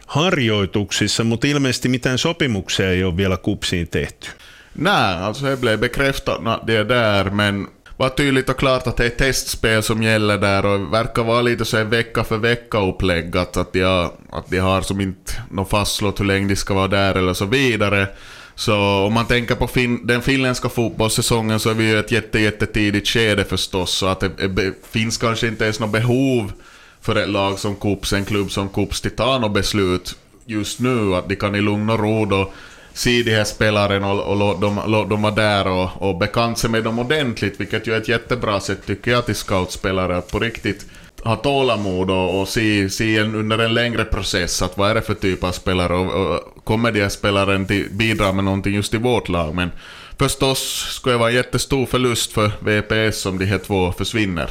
harjoituksissa, 0.06 1.24
mutta 1.24 1.46
ilmeisesti 1.46 1.88
mitään 1.88 2.18
sopimuksia 2.18 2.90
ei 2.90 3.04
ole 3.04 3.16
vielä 3.16 3.36
Kupsiin 3.36 3.88
tehty. 3.88 4.28
Nej, 4.74 5.22
alltså 5.22 5.46
det 5.46 5.56
blev 5.60 5.80
bekräftat 5.80 6.40
att 6.46 6.66
det 6.66 6.76
är 6.76 6.88
där, 6.88 7.30
men 7.30 7.68
var 7.96 8.08
tydligt 8.08 8.48
och 8.48 8.56
klart 8.56 8.86
att 8.86 8.96
det 8.96 9.06
är 9.06 9.10
testspel 9.10 9.82
som 9.82 10.02
gäller 10.02 10.38
där 10.38 10.66
och 10.66 10.92
verkar 10.92 11.24
vara 11.24 11.42
lite 11.42 11.64
så 11.64 11.76
en 11.76 11.90
vecka 11.90 12.24
för 12.24 12.36
vecka 12.38 12.78
upplägg 12.78 13.36
att, 13.36 13.56
att, 13.56 13.72
de, 13.72 14.10
att 14.32 14.50
de 14.50 14.58
har 14.58 14.82
som 14.82 15.00
inte 15.00 15.32
något 15.50 15.70
fastslått 15.70 16.20
hur 16.20 16.24
länge 16.24 16.48
de 16.48 16.56
ska 16.56 16.74
vara 16.74 16.88
där 16.88 17.14
eller 17.14 17.34
så 17.34 17.46
vidare. 17.46 18.08
Så 18.54 18.76
om 19.06 19.12
man 19.12 19.26
tänker 19.26 19.54
på 19.54 19.66
fin 19.66 20.06
den 20.06 20.22
finländska 20.22 20.68
fotbollssäsongen 20.68 21.60
så 21.60 21.70
är 21.70 21.74
vi 21.74 21.84
ju 21.84 21.98
ett 21.98 22.10
jätte, 22.10 22.38
jättetidigt 22.38 23.08
skede 23.08 23.44
förstås 23.44 23.90
så 23.90 24.06
att 24.06 24.20
det, 24.20 24.74
finns 24.90 25.18
kanske 25.18 25.46
inte 25.46 25.64
ens 25.64 25.80
något 25.80 25.92
behov 25.92 26.52
för 27.00 27.16
ett 27.16 27.28
lag 27.28 27.58
som 27.58 27.76
Kups, 27.76 28.12
en 28.12 28.24
klubb 28.24 28.50
som 28.50 28.68
Kups, 28.68 29.00
till 29.00 29.10
ta 29.10 29.38
något 29.38 29.52
beslut 29.52 30.16
just 30.46 30.80
nu. 30.80 31.14
Att 31.14 31.28
de 31.28 31.36
kan 31.36 31.54
i 31.54 31.60
lugn 31.60 31.90
och 31.90 31.98
ro 31.98 32.24
då 32.24 32.52
se 32.92 33.22
de 33.22 33.30
här 33.30 33.44
spelarna 33.44 34.12
och, 34.12 34.20
och 34.20 34.36
låt, 34.36 34.60
dem, 34.60 34.80
låt 34.86 35.10
dem 35.10 35.22
vara 35.22 35.34
där 35.34 35.68
och, 35.68 36.02
och 36.02 36.18
bekanta 36.18 36.60
sig 36.60 36.70
med 36.70 36.84
dem 36.84 36.98
ordentligt, 36.98 37.60
vilket 37.60 37.86
ju 37.86 37.94
är 37.94 38.00
ett 38.00 38.08
jättebra 38.08 38.60
sätt 38.60 38.86
tycker 38.86 39.10
jag 39.10 39.26
till 39.26 39.34
scoutspelare 39.34 40.16
att 40.16 40.30
på 40.30 40.38
riktigt 40.38 40.86
ha 41.24 41.36
tålamod 41.36 42.10
och, 42.10 42.40
och 42.40 42.48
se, 42.48 42.90
se 42.90 43.18
en, 43.18 43.34
under 43.34 43.58
en 43.58 43.74
längre 43.74 44.04
process 44.04 44.62
att 44.62 44.78
vad 44.78 44.90
är 44.90 44.94
det 44.94 45.02
för 45.02 45.14
typ 45.14 45.44
av 45.44 45.52
spelare 45.52 45.94
och, 45.94 46.34
och 46.34 46.64
kommer 46.64 46.92
de 46.92 47.00
här 47.00 47.08
spelaren 47.08 47.66
till, 47.66 47.88
bidra 47.90 48.32
med 48.32 48.44
någonting 48.44 48.74
just 48.74 48.94
i 48.94 48.98
vårt 48.98 49.28
lag. 49.28 49.54
Men 49.54 49.70
förstås 50.18 50.86
skulle 50.90 51.14
det 51.14 51.18
vara 51.18 51.30
en 51.30 51.36
jättestor 51.36 51.86
förlust 51.86 52.32
för 52.32 52.50
VPS 52.60 53.26
om 53.26 53.38
de 53.38 53.44
här 53.44 53.58
två 53.58 53.92
försvinner. 53.92 54.50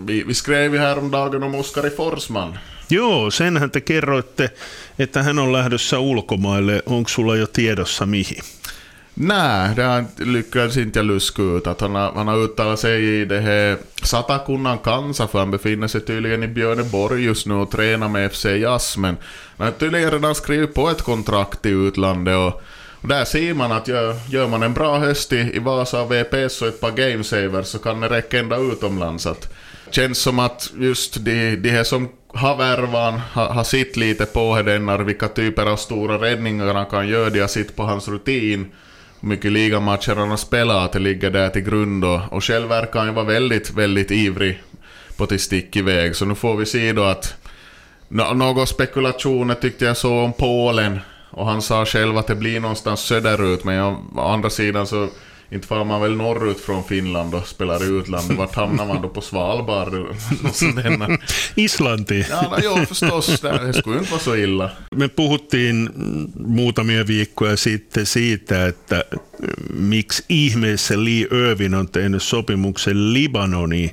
Vi, 0.00 0.22
vi 0.22 0.34
skrev 0.34 0.74
ju 0.74 0.80
häromdagen 0.80 1.42
om 1.42 1.54
Oskari 1.54 1.90
Forsman. 1.90 2.58
Joo, 2.90 3.30
senhän 3.30 3.70
te 3.70 3.80
kerroitte, 3.80 4.50
että 4.98 5.22
hän 5.22 5.38
on 5.38 5.52
lähdössä 5.52 5.98
ulkomaille. 5.98 6.82
Onko 6.86 7.08
sulla 7.08 7.36
jo 7.36 7.46
tiedossa 7.46 8.06
mihin? 8.06 8.42
Nej, 9.20 9.74
det 9.76 9.82
har 9.82 10.04
lyckats 10.24 10.76
inte 10.76 11.02
luska 11.02 11.42
ut. 11.42 11.66
Att 11.66 11.80
han, 11.80 11.94
har, 11.94 12.12
han 12.12 12.28
har 12.28 12.36
uttalat 12.36 12.80
sig 12.80 13.20
i 13.20 13.24
det 13.24 13.40
här 13.40 13.76
Satakunnan 14.02 14.78
Kansa 14.78 15.28
för 15.28 15.38
han 15.38 15.50
befinner 15.50 15.86
sig 15.86 16.00
tydligen 16.00 16.42
i 16.42 16.48
Björneborg 16.48 17.24
just 17.24 17.46
nu 17.46 17.54
och 17.54 17.70
tränar 17.70 18.08
med 18.08 18.32
FC 18.32 18.44
Jazz. 18.44 18.96
Men 18.96 19.16
han 19.56 19.66
har 19.66 19.72
tydligen 19.72 20.10
redan 20.10 20.34
skrivit 20.34 20.74
på 20.74 20.88
ett 20.90 21.02
kontrakt 21.02 21.66
i 21.66 21.68
utlandet 21.68 22.36
och, 22.36 22.62
och 23.00 23.08
där 23.08 23.24
ser 23.24 23.54
man 23.54 23.72
att 23.72 23.88
gör, 23.88 24.14
gör 24.28 24.48
man 24.48 24.62
en 24.62 24.74
bra 24.74 24.98
höst 24.98 25.32
i, 25.32 25.36
i 25.54 25.58
Vasa 25.58 26.04
VPS 26.04 26.62
och 26.62 26.68
ett 26.68 26.80
par 26.80 26.90
gamesavers 26.90 27.66
så 27.66 27.78
kan 27.78 28.00
det 28.00 28.08
räcka 28.08 28.38
ända 28.38 28.56
utomlands. 28.56 29.26
Att, 29.26 29.54
känns 29.90 30.18
som 30.18 30.38
att 30.38 30.70
just 30.78 31.24
de, 31.24 31.56
de 31.56 31.70
här 31.70 31.84
som 31.84 32.08
har 32.28 32.56
värvan, 32.56 33.20
har, 33.32 33.46
har 33.46 33.64
sitt 33.64 33.96
lite 33.96 34.26
på 34.26 34.54
Hedennar, 34.54 34.98
vilka 34.98 35.28
typer 35.28 35.66
av 35.66 35.76
stora 35.76 36.18
räddningar 36.18 36.74
han 36.74 36.86
kan 36.86 37.08
göra, 37.08 37.30
de 37.30 37.40
har 37.40 37.48
sitt 37.48 37.76
på 37.76 37.82
hans 37.82 38.08
rutin 38.08 38.66
mycket 39.20 39.52
ligamatcher 39.52 40.16
han 40.16 40.30
har 40.30 40.36
spelat, 40.36 40.84
att 40.84 40.92
det 40.92 40.98
ligger 40.98 41.30
där 41.30 41.48
till 41.48 41.62
grund 41.62 42.04
och, 42.04 42.20
och 42.32 42.44
själv 42.44 42.68
verkar 42.68 42.98
han 42.98 43.08
ju 43.08 43.14
vara 43.14 43.24
väldigt, 43.24 43.70
väldigt 43.70 44.10
ivrig 44.10 44.62
på 45.16 45.26
till 45.26 45.40
stick 45.40 45.76
iväg. 45.76 46.16
Så 46.16 46.24
nu 46.24 46.34
får 46.34 46.56
vi 46.56 46.66
se 46.66 46.92
då 46.92 47.04
att 47.04 47.34
no, 48.08 48.34
några 48.34 48.66
spekulationer 48.66 49.54
tyckte 49.54 49.84
jag 49.84 49.96
så 49.96 50.18
om 50.18 50.32
Polen 50.32 51.00
och 51.30 51.46
han 51.46 51.62
sa 51.62 51.86
själv 51.86 52.18
att 52.18 52.26
det 52.26 52.34
blir 52.34 52.60
någonstans 52.60 53.00
söderut 53.00 53.64
men 53.64 53.82
å 54.16 54.20
andra 54.20 54.50
sidan 54.50 54.86
så 54.86 55.08
inte 55.50 55.66
far 55.66 55.84
man 55.84 56.00
väl 56.00 56.16
norrut 56.16 56.60
från 56.60 56.84
Finland 56.84 57.34
och 57.34 57.46
spelar 57.46 57.82
i 57.82 57.86
utlandet. 57.86 58.36
Vart 58.36 58.54
hamnar 58.54 58.86
man 58.86 59.02
då 59.02 59.08
på 59.08 59.20
Svalbard? 59.20 59.94
Islanti. 61.54 62.26
Ja, 62.30 62.42
no, 62.42 62.58
joo, 62.64 62.86
förstås. 62.86 63.40
Det 63.40 63.72
skulle 63.72 63.98
inte 63.98 64.10
vara 64.10 64.20
så 64.20 64.36
illa. 64.36 64.70
Me 64.96 65.08
puhuttiin 65.08 65.90
muutamia 66.34 67.06
viikkoja 67.06 67.56
sitten 67.56 68.06
siitä, 68.06 68.66
että 68.66 69.04
miksi 69.72 70.24
ihmeessä 70.28 71.04
Lee 71.04 71.20
Irvin 71.20 71.74
on 71.74 71.88
tehnyt 71.88 72.22
sopimuksen 72.22 73.12
Libanoniin. 73.12 73.90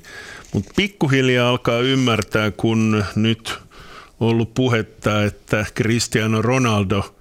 Mutta 0.54 0.72
pikkuhiljaa 0.76 1.50
alkaa 1.50 1.80
ymmärtää, 1.80 2.52
kun 2.52 3.04
nyt 3.16 3.54
ollut 4.20 4.54
puhetta, 4.54 5.24
että 5.24 5.66
Cristiano 5.76 6.42
Ronaldo– 6.42 7.04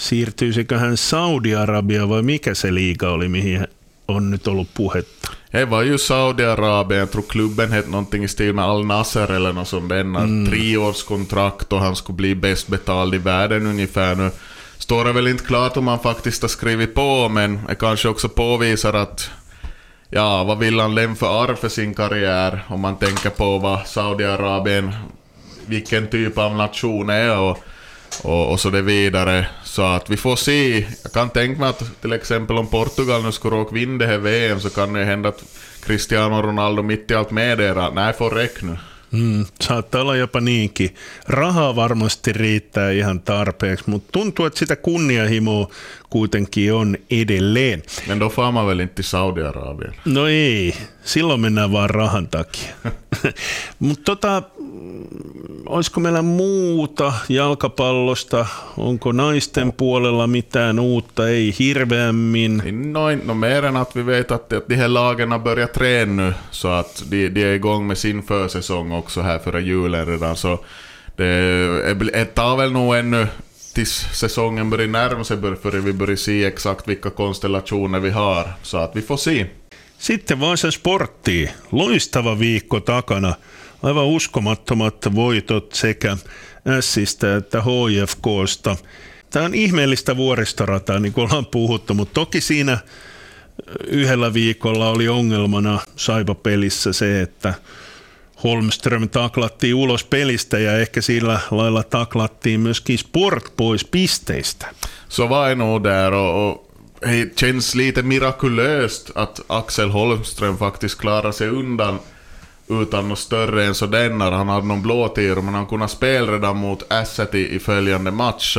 Siirtyisikö 0.00 0.78
hän 0.78 0.96
Saudi-Arabia 0.96 2.08
vai 2.08 2.22
mikä 2.22 2.54
se 2.54 2.74
liiga 2.74 3.10
oli, 3.10 3.28
mihin 3.28 3.66
on 4.08 4.30
nyt 4.30 4.46
ollut 4.46 4.68
puhetta? 4.74 5.32
Det 5.52 5.70
var 5.70 5.82
ju 5.82 5.98
Saudiarabien, 5.98 7.00
jag 7.00 7.10
tror 7.10 7.22
klubben 7.22 7.72
hette 7.72 7.90
någonting 7.90 8.24
i 8.24 8.28
stil 8.28 8.52
med 8.52 8.64
Al 8.64 8.86
Nasser 8.86 9.32
eller 9.32 9.52
något 9.52 9.68
sånt. 9.68 9.88
Den 9.88 10.16
mm. 10.16 10.50
treårskontrakt 10.50 11.72
och 11.72 11.80
han 11.80 11.96
skulle 11.96 12.16
bli 12.16 12.34
bäst 12.34 12.68
betald 12.68 13.14
i 13.14 13.18
världen 13.18 13.66
ungefär 13.66 14.14
nu. 14.14 14.30
Står 14.78 15.04
det 15.04 15.12
väl 15.12 15.26
inte 15.26 15.44
klart 15.44 15.76
om 15.76 15.88
han 15.88 15.98
faktiskt 15.98 16.42
har 16.42 16.48
skrivit 16.48 16.94
på, 16.94 17.28
men 17.28 17.60
det 17.68 17.74
kanske 17.74 18.08
också 18.08 18.28
påvisar 18.28 18.92
att 18.92 19.30
Ja, 20.10 20.44
vad 20.44 20.58
vill 20.58 20.80
han 20.80 20.94
lämna 20.94 21.16
för 21.16 21.44
arv 21.44 21.56
för 21.56 21.68
sin 21.68 21.94
karriär 21.94 22.64
om 22.68 22.80
man 22.80 22.96
tänker 22.96 23.30
på 23.30 23.58
vad 23.58 23.86
Saudiarabien, 23.86 24.92
vilken 25.66 26.10
typ 26.10 26.38
av 26.38 26.56
nation 26.56 27.10
är 27.10 27.38
och 27.38 27.58
och, 28.22 28.52
och 28.52 28.60
så 28.60 28.70
det 28.70 28.82
vidare. 28.82 29.46
Så 29.64 29.82
att 29.82 30.10
vi 30.10 30.16
får 30.16 30.36
se. 30.36 30.86
Jag 31.02 31.12
kan 31.12 31.30
tänka 31.30 31.60
mig 31.60 31.68
att 31.68 32.00
till 32.00 32.12
exempel 32.12 32.56
om 32.56 32.66
Portugal 32.66 33.22
nu 33.22 33.32
skulle 33.32 33.56
råka 33.56 33.74
vinna 33.74 33.98
det 33.98 34.06
här 34.06 34.18
VM 34.18 34.60
så 34.60 34.70
kan 34.70 34.92
det 34.92 35.04
hända 35.04 35.28
att 35.28 35.44
Cristiano 35.82 36.42
Ronaldo 36.42 36.82
mitt 36.82 37.10
i 37.10 37.14
allt 37.14 37.30
meddelar 37.30 37.90
nej, 37.90 38.12
får 38.12 38.30
räck 38.30 38.62
nu. 38.62 38.76
Mm, 39.12 39.46
saattaa 39.60 40.00
olla 40.00 40.16
jopa 40.16 40.40
niinkin. 40.40 40.94
Rahaa 41.28 41.76
varmasti 41.76 42.32
riittää 42.32 42.90
ihan 42.90 43.20
tarpeeksi, 43.20 43.90
mutta 43.90 44.12
tuntuu, 44.12 44.44
että 44.44 44.58
sitä 44.58 44.76
kunnianhimoa 44.76 45.68
kuitenkin 46.10 46.74
on 46.74 46.96
edelleen. 47.10 47.82
Men 48.06 48.20
då 48.20 48.28
får 48.28 48.52
man 48.52 48.66
väl 48.66 48.80
inte 48.80 49.02
Saudi-Arabien? 49.02 49.94
No 50.04 50.26
ei, 50.26 50.74
silloin 51.04 51.40
mennään 51.40 51.72
vaan 51.72 51.90
rahan 51.90 52.28
takia. 52.28 52.74
mutta 53.78 54.02
tota, 54.04 54.42
olisiko 55.70 56.00
meillä 56.00 56.22
muuta 56.22 57.12
jalkapallosta? 57.28 58.46
Onko 58.76 59.12
naisten 59.12 59.72
puolella 59.72 60.26
mitään 60.26 60.78
uutta? 60.78 61.28
Ei 61.28 61.54
hirveämmin. 61.58 62.62
Noin, 62.92 63.22
no 63.24 63.34
mer 63.34 63.64
än 63.64 63.76
att 63.76 63.96
vi 63.96 64.06
vet 64.06 64.32
att 64.32 64.50
de 64.68 64.76
här 64.76 65.66
träna 65.66 66.12
nu, 66.12 66.34
så 66.50 66.68
att 66.68 67.02
de, 67.10 67.28
de 67.28 67.44
är 67.44 67.54
igång 67.54 67.86
med 67.86 67.98
sin 67.98 68.22
försäsong 68.22 68.92
också 68.92 69.20
här 69.20 69.38
före 69.38 69.60
julen 69.60 70.06
redan. 70.06 70.36
Så 70.36 70.64
det, 71.16 71.94
det 71.94 72.24
tar 72.24 72.56
väl 72.56 72.72
nog 72.72 72.96
ännu 72.96 73.26
tills 73.74 74.06
säsongen 74.12 74.70
börjar 74.70 74.88
närma 74.88 75.24
sig 75.24 75.36
för 75.62 75.80
vi 75.80 75.92
börjar 75.92 76.16
se 76.16 76.44
exakt 76.44 76.88
vilka 76.88 77.10
konstellationer 77.10 78.00
vi 78.00 78.10
har. 78.10 78.52
Så 78.62 78.78
att 78.78 78.96
vi 78.96 79.02
får 79.02 79.16
se. 79.16 79.46
Sitten 79.98 80.40
Vaasan 80.40 80.72
sporttiin. 80.72 81.48
Loistava 81.70 82.34
viikko 82.34 82.80
takana. 82.80 83.34
Aivan 83.82 84.06
uskomattomat 84.06 85.14
voitot 85.14 85.72
sekä 85.72 86.16
Sistä 86.80 87.36
että 87.36 87.62
HFKsta. 87.62 88.76
Tämä 89.30 89.44
on 89.44 89.54
ihmeellistä 89.54 90.16
vuoristorataa, 90.16 90.98
niin 90.98 91.12
kuin 91.12 91.24
ollaan 91.24 91.46
puhuttu, 91.46 91.94
mutta 91.94 92.14
toki 92.14 92.40
siinä 92.40 92.78
yhdellä 93.86 94.34
viikolla 94.34 94.90
oli 94.90 95.08
ongelmana 95.08 95.78
Saipa-pelissä 95.96 96.92
se, 96.92 97.20
että 97.20 97.54
Holmström 98.44 99.08
taklattiin 99.08 99.74
ulos 99.74 100.04
pelistä 100.04 100.58
ja 100.58 100.78
ehkä 100.78 101.00
sillä 101.00 101.40
lailla 101.50 101.82
taklattiin 101.82 102.60
myöskin 102.60 102.98
Sport 102.98 103.52
pois 103.56 103.84
pisteistä. 103.84 104.66
Så 105.08 105.28
var 105.28 105.54
nog 105.54 105.84
där 105.84 106.12
och, 106.12 106.48
och 106.48 106.70
det 107.02 107.40
känns 107.40 107.74
lite 107.74 108.02
mirakulöst 108.02 109.10
att 109.14 109.40
Axel 109.48 109.90
Holmström 109.90 110.58
faktiskt 110.58 111.00
klarar 111.00 111.32
sig 111.32 111.50
undan 111.50 112.00
utan 112.70 113.08
något 113.08 113.18
större 113.18 113.64
än 113.64 113.74
så 113.74 113.86
denna. 113.86 114.30
han 114.30 114.48
hade 114.48 114.66
någon 114.66 114.82
blåtir 114.82 115.34
men 115.34 115.54
han 115.54 115.66
kunde 115.66 115.88
spela 115.88 116.32
redan 116.32 116.56
mot 116.56 116.92
Asset 116.92 117.34
i, 117.34 117.54
i 117.54 117.58
följande 117.58 118.10
match. 118.10 118.56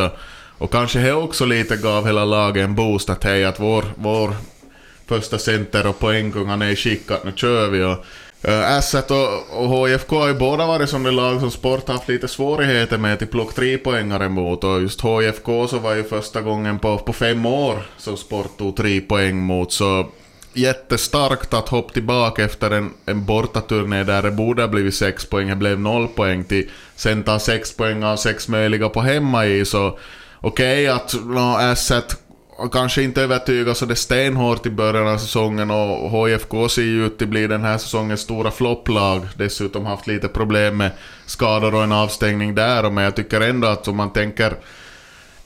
Och 0.57 0.71
kanske 0.71 0.99
det 0.99 1.13
också 1.13 1.45
lite 1.45 1.77
gav 1.77 2.05
hela 2.05 2.25
laget 2.25 2.63
en 2.63 2.75
boost 2.75 3.09
att 3.09 3.23
hej 3.23 3.45
att 3.45 3.59
vår, 3.59 3.85
vår 3.95 4.33
första 5.07 5.37
center 5.37 5.87
och 5.87 5.99
poängkung 5.99 6.47
han 6.47 6.61
är 6.61 6.69
i 6.69 6.75
skick 6.75 7.11
att 7.11 7.23
nu 7.23 7.31
kör 7.35 7.69
vi. 7.69 7.83
Och, 7.83 8.05
Uh, 8.47 8.77
Asset 8.77 9.11
och, 9.11 9.63
och 9.63 9.69
HFK 9.69 10.19
har 10.19 10.27
ju 10.27 10.33
båda 10.33 10.65
varit 10.65 10.89
som 10.89 11.03
det 11.03 11.11
lag 11.11 11.39
som 11.39 11.51
Sport 11.51 11.87
haft 11.87 12.07
lite 12.07 12.27
svårigheter 12.27 12.97
med 12.97 13.19
till 13.19 13.27
plock 13.27 13.53
tre 13.53 13.77
poängare 13.77 14.29
mot 14.29 14.63
och 14.63 14.81
just 14.81 15.01
HFK 15.01 15.67
så 15.67 15.79
var 15.79 15.95
ju 15.95 16.03
första 16.03 16.41
gången 16.41 16.79
på, 16.79 16.97
på 16.97 17.13
fem 17.13 17.45
år 17.45 17.83
som 17.97 18.17
Sport 18.17 18.57
tog 18.57 18.75
tre 18.75 19.01
poäng 19.01 19.37
mot 19.37 19.71
så 19.71 20.09
jättestarkt 20.53 21.53
att 21.53 21.69
hoppa 21.69 21.93
tillbaka 21.93 22.43
efter 22.43 22.71
en, 22.71 22.93
en 23.05 23.25
bortaturné 23.25 24.03
där 24.03 24.21
det 24.21 24.31
borde 24.31 24.61
ha 24.61 24.67
blivit 24.67 24.95
sex 24.95 25.25
poäng, 25.25 25.49
det 25.49 25.55
blev 25.55 25.79
noll 25.79 26.07
poäng 26.07 26.43
till 26.43 26.69
sen 26.95 27.23
ta 27.23 27.39
sex 27.39 27.77
poäng 27.77 28.03
av 28.03 28.15
sex 28.17 28.47
möjliga 28.47 28.89
på 28.89 29.01
hemma 29.01 29.45
i 29.45 29.65
så 29.65 29.97
okej 30.41 30.89
okay, 30.89 30.95
att 30.95 31.13
no, 31.25 31.57
Asset 31.57 32.17
kanske 32.71 33.03
inte 33.03 33.21
övertygas 33.21 33.77
så 33.77 33.85
det 33.85 33.95
stenhårt 33.95 34.65
i 34.65 34.69
början 34.69 35.07
av 35.07 35.17
säsongen 35.17 35.71
och 35.71 36.09
HFK 36.09 36.69
ser 36.69 36.81
ju 36.81 37.05
ut 37.05 37.21
att 37.21 37.27
bli 37.27 37.47
den 37.47 37.63
här 37.63 37.77
säsongens 37.77 38.21
stora 38.21 38.51
flopplag. 38.51 39.27
Dessutom 39.35 39.85
haft 39.85 40.07
lite 40.07 40.27
problem 40.27 40.77
med 40.77 40.91
skador 41.25 41.75
och 41.75 41.83
en 41.83 41.91
avstängning 41.91 42.55
där, 42.55 42.89
men 42.89 43.03
jag 43.03 43.15
tycker 43.15 43.41
ändå 43.41 43.67
att 43.67 43.87
om 43.87 43.97
man 43.97 44.13
tänker 44.13 44.55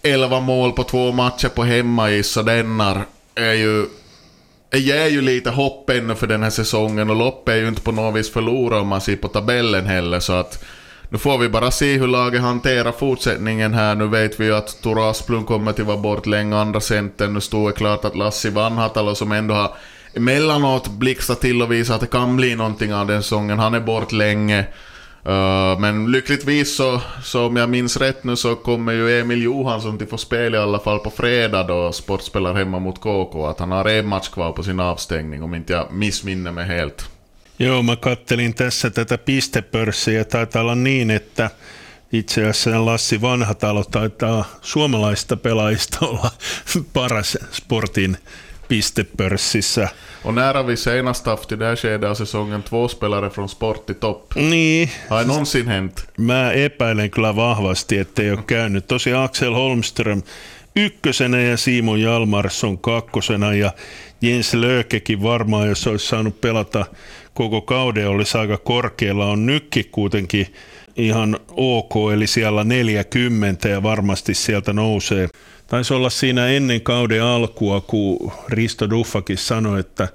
11 0.01 0.39
mål 0.39 0.71
på 0.71 0.83
två 0.83 1.11
matcher 1.11 1.47
på 1.47 1.63
hemmais 1.63 2.31
så 2.31 2.41
denna 2.41 3.01
är 3.35 3.53
ju 3.53 3.85
det 4.75 4.79
ger 4.79 5.07
ju 5.07 5.21
lite 5.21 5.49
hopp 5.49 5.89
ännu 5.89 6.15
för 6.15 6.27
den 6.27 6.43
här 6.43 6.49
säsongen 6.49 7.09
och 7.09 7.15
loppet 7.15 7.53
är 7.53 7.57
ju 7.57 7.67
inte 7.67 7.81
på 7.81 7.91
något 7.91 8.15
vis 8.15 8.31
förlorat 8.31 8.81
om 8.81 8.87
man 8.87 9.01
ser 9.01 9.15
på 9.15 9.27
tabellen 9.27 9.85
heller 9.85 10.19
så 10.19 10.33
att 10.33 10.63
nu 11.09 11.17
får 11.17 11.37
vi 11.37 11.49
bara 11.49 11.71
se 11.71 11.97
hur 11.97 12.07
laget 12.07 12.41
hanterar 12.41 12.91
fortsättningen 12.91 13.73
här. 13.73 13.95
Nu 13.95 14.07
vet 14.07 14.39
vi 14.39 14.45
ju 14.45 14.55
att 14.55 14.81
Toro 14.81 15.01
Asplund 15.01 15.45
kommer 15.45 15.71
att 15.71 15.79
vara 15.79 15.97
bort 15.97 16.25
länge, 16.25 16.57
andra 16.57 16.81
centern. 16.81 17.33
Nu 17.33 17.41
står 17.41 17.67
det 17.67 17.75
klart 17.75 18.05
att 18.05 18.15
Lassi 18.15 18.49
Vanhatalo 18.49 19.15
som 19.15 19.31
ändå 19.31 19.55
har 19.55 19.71
emellanåt 20.13 20.87
blixtrat 20.87 21.41
till 21.41 21.61
och 21.61 21.71
visat 21.71 21.95
att 21.95 22.01
det 22.01 22.07
kan 22.07 22.35
bli 22.35 22.55
någonting 22.55 22.93
av 22.93 23.07
den 23.07 23.23
säsongen. 23.23 23.59
Han 23.59 23.73
är 23.73 23.79
bort 23.79 24.11
länge. 24.11 24.65
Uh, 25.27 25.79
men 25.79 26.11
lyckligtvis 26.11 26.75
så, 26.75 27.01
så 27.23 27.45
om 27.45 27.55
jag 27.55 27.69
minns 27.69 27.97
rätt 27.97 28.23
nu 28.23 28.35
så 28.35 28.55
kommer 28.55 28.93
ju 28.93 29.19
Emil 29.19 29.43
Johansson 29.43 29.97
till 29.97 30.07
få 30.07 30.17
spela 30.17 30.57
i 30.57 30.59
alla 30.59 30.79
fall 30.79 30.99
på 30.99 31.09
fredag 31.09 31.63
då 31.63 31.91
Sport 31.91 32.21
spelar 32.21 32.53
hemma 32.53 32.79
mot 32.79 32.99
KK. 32.99 33.45
Att 33.45 33.59
han 33.59 33.71
har 33.71 33.85
en 33.85 34.07
match 34.07 34.29
kvar 34.29 34.51
på 34.51 34.63
sin 34.63 34.79
avstängning 34.79 35.43
om 35.43 35.55
inte 35.55 35.73
jag 35.73 35.91
missminner 35.91 36.51
mig 36.51 36.65
helt. 36.65 37.09
Joo, 37.57 37.83
mä 37.83 37.95
kattelin 37.95 38.53
tässä 38.53 38.89
tätä 38.89 39.17
pistepörssiä. 39.17 40.23
Taitaa 40.23 40.61
olla 40.61 40.75
niin, 40.75 41.11
että 41.11 41.49
itse 42.11 42.49
asiassa 42.49 42.85
Lassi 42.85 43.21
Vanhatalo 43.21 43.83
taitaa 43.83 44.45
suomalaista 44.61 45.37
pelaajista 45.37 46.05
olla 46.05 46.31
paras 46.93 47.37
sportin 47.51 48.17
pistepörssissä. 48.67 49.89
Och 50.23 50.33
när 50.33 50.53
har 50.53 50.63
vi 50.63 50.77
senast 50.77 51.25
haft 51.25 51.51
i 51.51 51.55
det 51.55 51.65
här 51.65 51.75
skedet 51.75 52.09
av 52.09 52.15
säsongen 52.15 52.63
två 52.63 52.87
spelare 52.87 53.29
från 53.29 53.49
sport 53.49 53.89
i 53.89 53.93
topp? 53.93 54.35
Niin. 54.35 54.89
Har 55.09 55.19
det 55.19 55.27
någonsin 55.27 55.67
hänt? 55.67 56.07
Mä 56.17 56.51
epäilen 56.51 57.09
kyllä 57.09 57.35
vahvasti, 57.35 57.97
ettei 57.97 58.31
ole 58.31 58.43
käynyt. 58.47 58.87
Tosi 58.87 59.13
Axel 59.13 59.53
Holmström 59.53 60.21
ykkösenä 60.75 61.41
ja 61.41 61.57
Simon 61.57 62.01
Jalmarsson 62.01 62.77
kakkosena 62.77 63.53
ja 63.53 63.71
Jens 64.21 64.53
Lökekin 64.53 65.23
varmaan, 65.23 65.67
jos 65.69 65.87
olisi 65.87 66.07
saanut 66.07 66.41
pelata 66.41 66.85
koko 67.33 67.61
kauden, 67.61 68.09
olisi 68.09 68.37
aika 68.37 68.57
korkealla. 68.57 69.25
On 69.25 69.45
nykki 69.45 69.83
kuitenkin 69.83 70.47
ihan 70.95 71.39
ok, 71.51 71.93
eli 72.13 72.27
siellä 72.27 72.63
40 72.63 73.69
ja 73.69 73.83
varmasti 73.83 74.33
sieltä 74.33 74.73
nousee. 74.73 75.27
Taisi 75.67 75.93
olla 75.93 76.09
siinä 76.09 76.47
ennen 76.47 76.81
kauden 76.81 77.23
alkua, 77.23 77.81
kun 77.81 78.31
Risto 78.49 78.89
Duffakin 78.89 79.37
sanoi, 79.37 79.79
että 79.79 80.07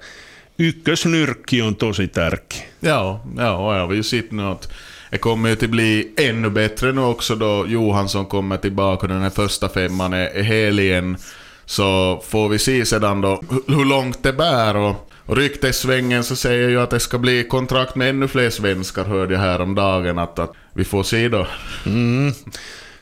ykkösnyrkki 0.59 1.61
on 1.61 1.75
tosi 1.75 2.07
tärkeä. 2.07 2.61
Ja, 2.81 3.19
ja, 3.37 3.53
och 3.57 3.75
jag 3.75 3.87
har 3.87 4.03
sett 4.03 4.31
nu 4.31 4.43
att 4.43 4.69
det 5.11 5.17
kommer 5.17 5.49
ju 5.49 5.53
att 5.53 5.69
bli 5.69 6.13
ännu 6.17 6.49
bättre 6.49 6.91
nu 6.91 7.01
också 7.01 7.35
då 7.35 7.65
Johansson 7.67 8.25
kommer 8.25 8.57
tillbaka 8.57 9.07
den 9.07 9.21
här 9.21 9.29
första 9.29 9.69
femman 9.69 10.13
är, 10.13 10.27
är 10.27 10.43
hel 10.43 10.79
igen. 10.79 11.17
Så 11.65 12.21
får 12.27 12.49
vi 12.49 12.59
se 12.59 12.85
sedan 12.85 13.21
då 13.21 13.41
hur 13.67 13.85
långt 13.85 14.23
det 14.23 14.33
bär 14.33 14.75
och, 14.75 15.11
och 15.25 15.37
ryktessvängen 15.37 16.23
så 16.23 16.35
säger 16.35 16.69
ju 16.69 16.81
att 16.81 16.89
det 16.89 16.99
ska 16.99 17.17
bli 17.17 17.43
kontrakt 17.43 17.95
med 17.95 18.09
ännu 18.09 18.27
fler 18.27 18.49
svenskar 18.49 19.03
hörde 19.05 19.33
jag 19.33 19.41
häromdagen 19.41 20.19
att, 20.19 20.39
att 20.39 20.51
vi 20.73 20.83
får 20.83 21.03
se 21.03 21.29
då. 21.29 21.47
Mm. 21.85 22.33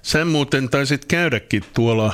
Sen 0.10 0.28
muuten 0.28 0.70
taisit 0.70 1.06
käydäkin 1.12 1.64
tuolla 1.74 2.14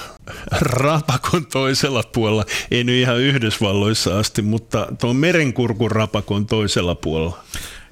rapakon 0.62 1.46
toisella 1.46 2.04
puolella, 2.04 2.46
ei 2.72 2.84
nyt 2.84 2.96
ihan 2.96 3.20
Yhdysvalloissa 3.20 4.20
asti, 4.20 4.42
mutta 4.42 4.88
tuon 5.02 5.16
merenkurkun 5.16 5.92
rapakon 5.92 6.48
toisella 6.48 6.96
puolella. 6.96 7.38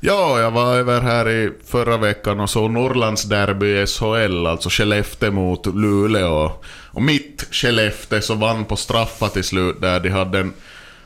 Ja, 0.02 0.40
jag 0.40 0.52
var 0.52 0.76
över 0.76 1.02
här 1.02 1.30
i 1.30 1.52
förra 1.66 1.98
veckan 1.98 2.40
och 2.40 2.50
såg 2.50 2.72
Norrlands 2.72 3.24
derby 3.24 3.86
SHL, 3.88 4.46
alltså 4.48 4.70
Skellefteå 4.70 5.32
mot 5.32 5.66
Luleå. 5.66 6.52
Och 6.92 7.02
mitt 7.02 7.48
Skellefteå 7.52 8.22
så 8.22 8.36
vann 8.36 8.66
på 8.66 8.76
straffar 8.76 9.28
till 9.28 9.44
slut 9.44 9.82
där 9.82 10.00
de 10.00 10.10
hade 10.10 10.40
en 10.40 10.54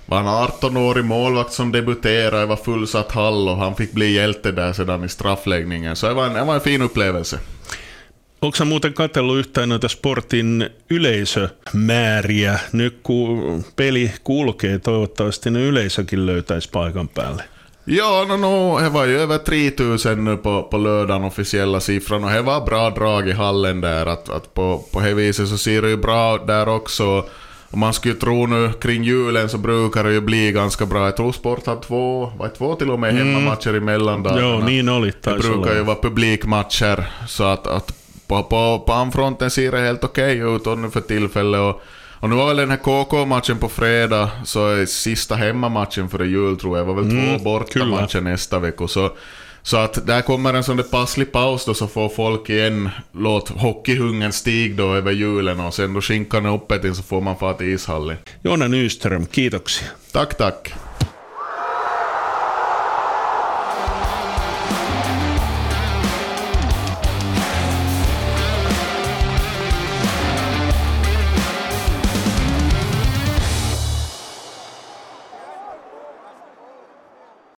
var 0.05 0.19
en 0.19 0.27
18-årig 0.27 1.05
målvakt 1.05 1.53
som 1.53 1.71
debuterade, 1.71 2.39
det 2.39 2.45
var 2.45 2.55
fullsatt 2.55 3.11
hall 3.11 3.49
och 3.49 3.57
han 3.57 3.75
fick 3.75 3.91
bli 3.91 4.13
hjälte 4.13 4.51
där 4.51 4.73
sedan 4.73 5.03
i 5.03 5.09
straffläggningen. 5.09 5.95
Så 5.95 6.07
det 6.07 6.13
var 6.13 6.25
en, 6.25 6.33
det 6.33 6.43
var 6.43 6.55
en 6.55 6.61
fin 6.61 6.81
upplevelse. 6.81 7.39
Onko 8.41 8.65
muuten 8.65 8.93
katsellut 8.93 9.37
yhtään 9.37 9.69
noita 9.69 9.87
sportin 9.87 10.69
yleisömääriä? 10.89 12.59
Nyt 12.73 12.99
kun 13.03 13.65
peli 13.75 14.11
kulkee, 14.23 14.79
toivottavasti 14.79 15.49
ne 15.49 15.61
yleisökin 15.61 16.25
löytäisi 16.25 16.69
paikan 16.69 17.09
päälle. 17.09 17.43
Ja, 17.87 18.25
no, 18.27 18.37
no, 18.37 18.79
det 18.79 18.93
var 18.93 19.05
ju 19.05 19.17
över 19.17 19.39
3000 19.39 20.25
nu 20.25 20.37
på, 20.37 20.63
på 20.63 20.77
lördagen 20.77 21.23
officiella 21.23 21.79
siffran 21.79 22.23
och 22.23 22.31
det 22.31 22.41
var 22.41 22.61
bra 22.61 22.89
drag 22.89 23.29
i 23.29 23.31
hallen 23.31 23.81
där. 23.81 24.05
Att, 24.05 24.29
att 24.29 24.53
på, 24.53 24.85
på 24.91 24.99
det 24.99 25.13
viset 25.13 25.47
så 25.47 25.57
ser 25.57 25.81
det 25.81 25.89
ju 25.89 25.97
bra 25.97 26.35
ut 26.35 26.47
där 26.47 26.69
också. 26.69 27.25
Om 27.71 27.79
man 27.79 27.93
skulle 27.93 28.15
tro 28.15 28.47
nu 28.47 28.71
kring 28.81 29.03
julen 29.03 29.49
så 29.49 29.57
brukar 29.57 30.03
det 30.03 30.13
ju 30.13 30.21
bli 30.21 30.51
ganska 30.51 30.85
bra. 30.85 31.05
Jag 31.05 31.17
tror 31.17 31.31
Sport 31.31 31.65
har 31.65 31.75
två, 31.75 32.31
var 32.37 32.49
två 32.57 32.75
till 32.75 32.89
och 32.89 32.99
med 32.99 33.13
hemmamatcher 33.13 33.69
mm. 33.69 33.83
i 33.83 33.85
mellandagarna. 33.85 34.41
Joo, 34.41 34.59
niin 34.59 34.89
oli. 34.89 35.13
Det 35.21 35.37
brukar 35.37 35.75
ju 35.75 35.83
vara 35.83 35.97
publikmatcher. 36.01 37.07
Så 37.27 37.43
att, 37.43 37.67
att 37.67 37.96
på, 38.27 38.43
på, 38.43 38.83
på 38.87 38.93
anfronten 38.93 39.51
ser 39.51 39.71
det 39.71 39.79
helt 39.79 40.03
okej 40.03 40.43
okay 40.43 40.73
ut 40.73 40.77
nu 40.77 40.89
för 40.89 41.01
tillfället. 41.01 41.59
Och, 41.61 41.81
och 42.19 42.29
nu 42.29 42.35
var 42.35 42.47
väl 42.47 42.57
den 42.57 42.69
här 42.69 42.77
KK-matchen 42.77 43.57
på 43.57 43.69
fredag, 43.69 44.29
så 44.45 44.67
är 44.67 44.85
sista 44.85 45.35
hemmamatchen 45.35 46.09
före 46.09 46.27
jul 46.27 46.57
tror 46.57 46.77
jag. 46.77 46.85
Var 46.85 46.93
väl 46.93 47.11
mm, 47.11 47.37
två 47.37 47.43
bortamatcher 47.43 48.21
nästa 48.21 48.59
vecka. 48.59 48.87
Så, 48.87 49.11
så 49.61 49.77
att 49.77 50.07
där 50.07 50.21
kommer 50.21 50.53
en 50.53 50.63
sån 50.63 50.77
där 50.77 50.83
passlig 50.83 51.31
paus 51.31 51.65
då 51.65 51.73
så 51.73 51.87
får 51.87 52.09
folk 52.09 52.49
igen 52.49 52.89
låt 53.11 53.49
hockeyhungern 53.49 54.31
stiga 54.31 54.75
då 54.75 54.93
över 54.93 55.11
julen 55.11 55.59
och 55.59 55.73
sen 55.73 55.93
då 55.93 56.01
skinkan 56.01 56.45
är 56.45 56.53
uppe 56.53 56.79
till 56.79 56.95
så 56.95 57.03
får 57.03 57.21
man 57.21 57.37
fara 57.37 57.53
till 57.53 57.73
ishallen. 57.73 58.17
Jonna 58.41 58.67
Nyström, 58.67 59.25
kiitoksia. 59.31 59.87
Tack, 60.11 60.37
tack. 60.37 60.73